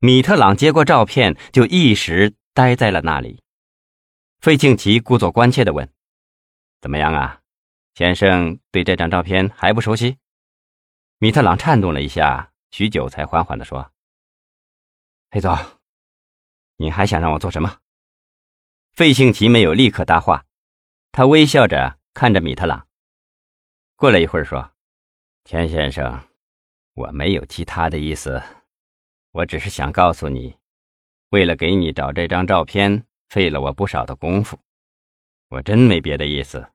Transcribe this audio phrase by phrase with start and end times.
[0.00, 3.42] 米特朗接过照片，就一时呆在了那里。
[4.38, 5.92] 费庆奇故作关切地问
[6.80, 7.40] ：“怎么样啊，
[7.94, 10.16] 先生对这张照片还不熟悉？”
[11.18, 13.90] 米特朗颤动了一下，许久才缓缓地说
[15.32, 15.58] ：“黑总，
[16.76, 17.78] 你还想让我做什么？”
[18.94, 20.44] 费庆奇没有立刻搭话，
[21.10, 22.86] 他微笑着看着米特朗。
[23.96, 24.70] 过了一会儿，说
[25.42, 26.28] ：“田先生，
[26.94, 28.40] 我没有其他的意思。”
[29.32, 30.56] 我只是想告诉你，
[31.30, 34.58] 为了给你找这张照片，费了我不少的功夫。
[35.48, 36.68] 我真没别的意思，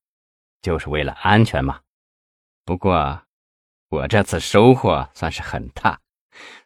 [0.61, 1.81] 就是为了安全嘛。
[2.66, 3.23] 不过，
[3.89, 5.99] 我这次收获算是很大，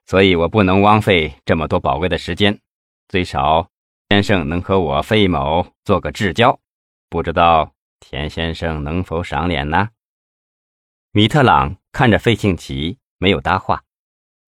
[0.06, 2.60] 所以我不能枉费这么多宝贵的时间。
[3.08, 3.70] 最少，
[4.10, 6.60] 先生能和我费某做个至交，
[7.10, 9.90] 不知道田先生能否赏脸呢？
[11.12, 13.84] 米特朗看着费庆奇，没有搭话。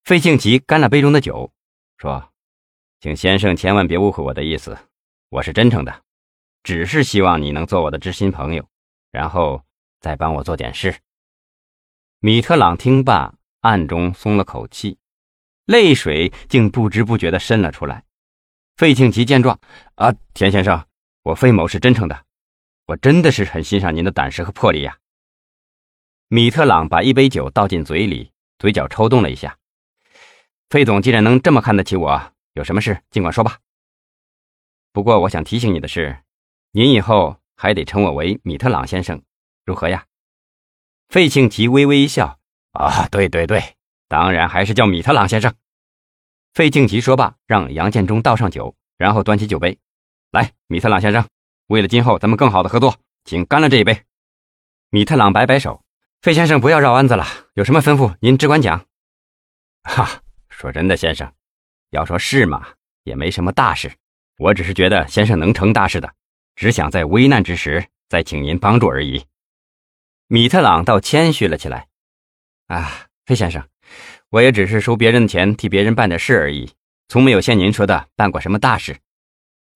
[0.09, 1.53] 费庆奇干了杯中的酒，
[1.99, 2.33] 说
[2.99, 4.75] ：“请先生千万别误会我的意思，
[5.29, 6.01] 我是真诚的，
[6.63, 8.67] 只是希望你能做我的知心朋友，
[9.11, 9.63] 然后
[9.99, 10.95] 再帮我做点事。”
[12.21, 14.97] 米特朗听罢，暗中松了口气，
[15.65, 18.03] 泪水竟不知不觉地渗了出来。
[18.77, 19.59] 费庆奇见状，
[19.93, 20.87] 啊，田先生，
[21.21, 22.25] 我费某是真诚的，
[22.87, 24.97] 我真的是很欣赏您的胆识和魄力呀。
[26.29, 29.55] 米特朗把一杯酒倒进嘴里，嘴角抽动了一下。
[30.69, 33.57] 费总既然能这么看得起我，有什么事尽管说吧。
[34.93, 36.19] 不过我想提醒你的是，
[36.71, 39.19] 您以后还得称我为米特朗先生，
[39.65, 40.05] 如何呀？
[41.09, 42.37] 费庆奇微微一笑
[42.73, 45.51] ：“啊，对对对，当然还是叫米特朗先生。”
[46.53, 49.79] 费庆奇说罢，让杨建中倒上酒，然后端起酒杯
[50.29, 51.27] ：“来，米特朗先生，
[51.65, 54.03] 为了今后咱们更好的合作，请干了这一杯。”
[54.91, 55.83] 米特朗摆摆手
[56.21, 57.25] ：“费先生不要绕弯子了，
[57.55, 58.85] 有什么吩咐您只管讲。”
[59.81, 60.21] 哈。
[60.59, 61.31] 说真的，先生，
[61.91, 62.67] 要说事嘛，
[63.03, 63.89] 也没什么大事。
[64.37, 66.13] 我只是觉得先生能成大事的，
[66.53, 69.23] 只想在危难之时再请您帮助而已。
[70.27, 71.87] 米特朗倒谦虚了起来。
[72.67, 73.65] 啊，费先生，
[74.31, 76.69] 我也只是收别人的钱，替别人办点事而已，
[77.07, 78.97] 从没有像您说的办过什么大事。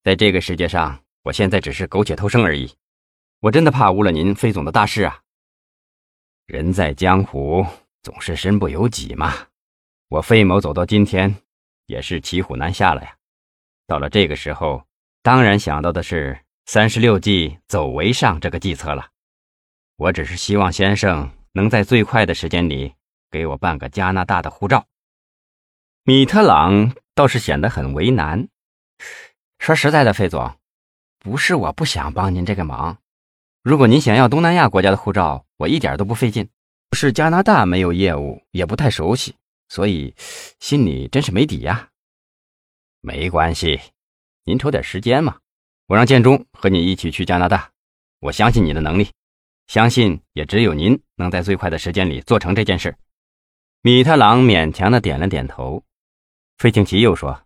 [0.03, 2.69] 在这个世界上，我现在只是苟且偷生而已。
[3.39, 5.21] 我真的怕误了您费总的大事啊。
[6.45, 7.65] 人在江湖，
[8.01, 9.47] 总是身不由己嘛。
[10.09, 11.35] 我费某走到今天，
[11.87, 13.15] 也是骑虎难下了呀。
[13.87, 14.85] 到了这个时候，
[15.21, 19.09] 当然想到的是三十六计，走为上这个计策了。
[19.97, 22.93] 我只是希望先生能在最快的时间里
[23.29, 24.85] 给我办个加拿大的护照。
[26.03, 28.47] 米特朗倒是显得很为难。
[29.59, 30.55] 说实在的，费总，
[31.19, 32.97] 不是我不想帮您这个忙。
[33.63, 36.49] 如果您想要东南亚国家的护照，我一点都不费劲。
[36.91, 39.35] 是加拿大没有业务，也不太熟悉。
[39.69, 40.15] 所以，
[40.59, 41.89] 心里真是没底呀。
[43.01, 43.79] 没关系，
[44.43, 45.39] 您抽点时间嘛。
[45.87, 47.71] 我让建中和你一起去加拿大。
[48.19, 49.11] 我相信你的能力，
[49.67, 52.95] 相信也只有您能在最快的时间里做成这件事。
[53.81, 55.83] 米特朗勉强的点了点头。
[56.57, 57.43] 费庆奇又说：“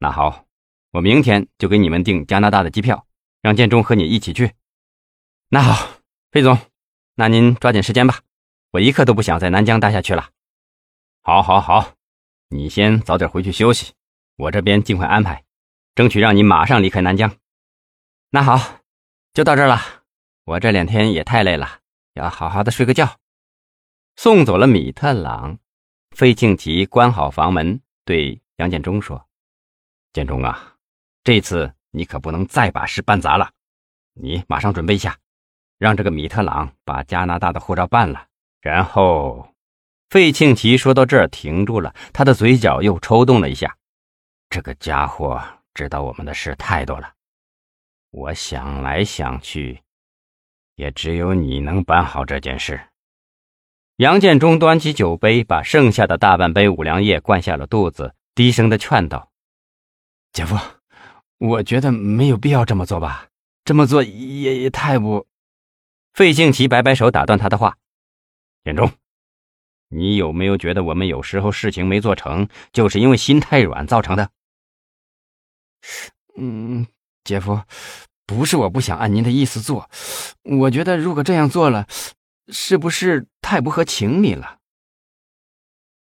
[0.00, 0.46] 那好，
[0.90, 3.06] 我明天就给你们订加拿大的机票，
[3.42, 4.52] 让建中和你一起去。”
[5.50, 6.00] 那好，
[6.32, 6.58] 费总，
[7.14, 8.20] 那您抓紧时间吧。
[8.72, 10.30] 我一刻都不想在南疆待下去了。
[11.22, 11.92] 好，好，好，
[12.48, 13.92] 你先早点回去休息，
[14.36, 15.44] 我这边尽快安排，
[15.94, 17.36] 争取让你马上离开南疆。
[18.30, 18.80] 那好，
[19.34, 19.78] 就到这儿了。
[20.44, 21.80] 我这两天也太累了，
[22.14, 23.16] 要好好的睡个觉。
[24.16, 25.58] 送走了米特朗，
[26.16, 29.28] 费庆奇关好房门，对杨建中说
[30.14, 30.76] ：“建中啊，
[31.22, 33.50] 这次你可不能再把事办砸了。
[34.14, 35.18] 你马上准备一下，
[35.76, 38.26] 让这个米特朗把加拿大的护照办了，
[38.62, 39.46] 然后。”
[40.08, 43.76] 费庆奇说到这儿停住了，他的嘴角又抽动了一下。
[44.48, 45.42] 这个家伙
[45.74, 47.12] 知道我们的事太多了，
[48.10, 49.82] 我想来想去，
[50.76, 52.80] 也只有你能办好这件事。
[53.96, 59.30] 杨建中端起酒杯，把剩下的大半杯五粮液灌下了肚子，低声的劝道
[60.32, 60.56] ：“姐夫，
[61.36, 63.28] 我觉得没有必要这么做吧？
[63.64, 65.26] 这么做也也太不……”
[66.14, 67.76] 费庆奇摆摆手，打断他的话
[68.64, 68.90] ：“建中。”
[69.88, 74.30] 你有没有觉得我们有时候事情没做成，就是因为心太软造成的？
[76.36, 76.86] 嗯，
[77.24, 77.62] 姐夫，
[78.26, 79.88] 不是我不想按您的意思做，
[80.42, 81.86] 我觉得如果这样做了，
[82.48, 84.58] 是不是太不合情理了？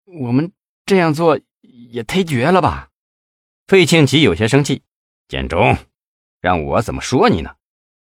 [0.06, 0.52] 我们
[0.86, 2.90] 这样做也忒绝了吧？
[3.68, 4.82] 费庆奇有些生气。
[5.28, 5.78] 建中，
[6.40, 7.56] 让我怎么说你呢？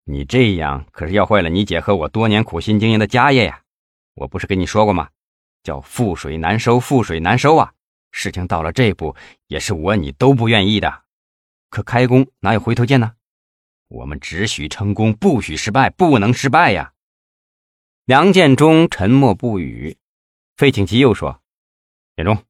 [0.04, 3.62] 你这样可是要坏了你姐和我多年苦心经营的家业呀！
[4.14, 5.10] 我不是跟你说过吗？
[5.68, 7.74] 叫覆水难收，覆水难收啊！
[8.10, 9.14] 事情到了这步，
[9.48, 11.02] 也是我你都不愿意的。
[11.68, 13.12] 可开工哪有回头箭呢？
[13.88, 16.94] 我们只许成功，不许失败，不能失败呀！
[18.06, 19.98] 梁建中沉默不语。
[20.56, 21.38] 费庆吉又说
[22.16, 22.42] ：“建中，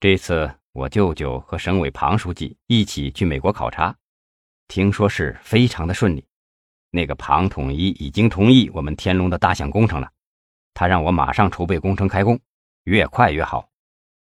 [0.00, 3.94] 这次我舅舅和省委庞书记一起去美国考察，
[4.68, 6.26] 听说是非常的顺利。
[6.92, 10.10] 那个庞统一已经同意我们天龙的大项工程了，
[10.78, 12.38] 他让我马上筹备工程开工，
[12.84, 13.68] 越快越好。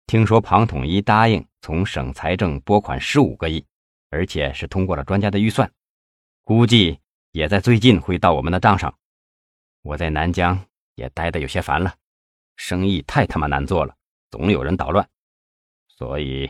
[0.06, 3.66] 听说庞统一答应从省财政拨款十五个亿，
[4.12, 5.70] 而且是通过了专家的预算。”
[6.46, 6.98] 估计
[7.34, 8.98] 也在最近会到我们的账上。
[9.82, 10.58] 我在南疆
[10.96, 11.94] 也待得有些烦了，
[12.56, 13.94] 生意太他妈难做了，
[14.32, 15.06] 总有人捣乱。
[15.90, 16.50] 所以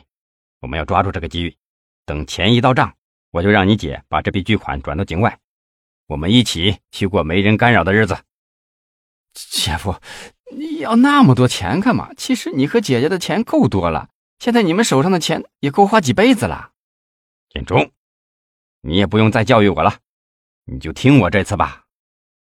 [0.59, 1.57] 我们要抓住这个机遇，
[2.05, 2.95] 等钱一到账，
[3.31, 5.39] 我就让你姐把这笔巨款转到境外，
[6.05, 8.15] 我们一起去过没人干扰的日子。
[9.51, 9.95] 姐夫，
[10.51, 12.09] 你要那么多钱干嘛？
[12.17, 16.71] 其实你和姐姐的钱够多了，现在你们手上的钱也够花几辈子了。
[17.49, 17.91] 建中。
[18.81, 19.97] 你也不用再教育我了，
[20.65, 21.85] 你就听我这次吧。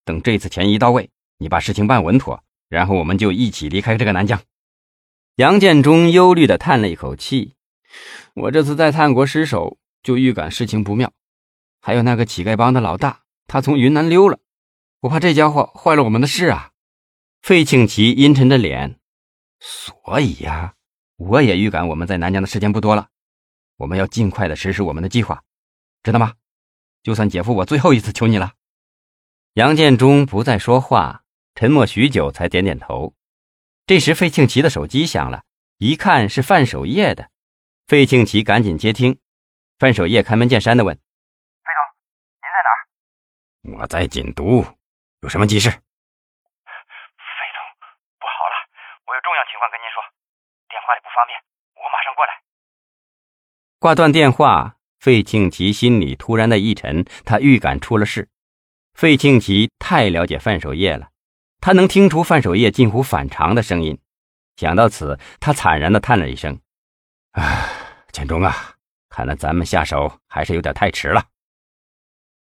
[0.04, 4.40] 等这次钱一到位，你把事情办稳妥，然后我们就一起离开这个南疆。
[5.36, 7.54] 杨建中忧虑的叹了一口气
[8.34, 11.12] ：“我这次在探国失手，就预感事情不妙。
[11.80, 14.38] 还有那个乞丐帮的老大，他从云南溜了，
[15.00, 16.72] 我怕这家伙坏了我们的事啊。”
[17.46, 18.98] 费庆奇阴沉着脸
[19.60, 20.74] ：“所以呀，
[21.14, 23.08] 我也预感我们在南疆的时间不多了，
[23.76, 25.44] 我们要尽快的实施我们的计划。”
[26.02, 26.34] 知道吗？
[27.04, 28.54] 就算姐夫我最后一次求你了。
[29.52, 31.22] 杨建忠不再说话，
[31.54, 33.14] 沉默许久，才点点头。
[33.86, 35.44] 这时，费庆奇的手机响了，
[35.78, 37.30] 一看是范守业的。
[37.86, 39.20] 费庆奇赶紧接听。
[39.78, 41.02] 范守业开门见山的问：“费
[41.62, 41.78] 总，
[42.42, 44.66] 您在哪儿？”“我在锦都，
[45.20, 45.76] 有什么急事？”“费
[47.54, 47.60] 总，
[48.18, 48.54] 不好了，
[49.06, 49.98] 我有重要情况跟您说，
[50.70, 51.34] 电话里不方便，
[51.74, 52.32] 我马上过来。”
[53.82, 54.74] 挂断电话。
[54.98, 58.28] 费庆奇心里突然的一沉，他预感出了事。
[58.94, 61.10] 费庆奇太了解范守业了，
[61.60, 64.00] 他能听出范守业近乎反常的声音。
[64.56, 66.58] 想到此，他惨然的叹了一声
[67.32, 67.68] ：“啊，
[68.10, 68.74] 建中啊，
[69.10, 71.22] 看来咱们下手还是有点太迟了。”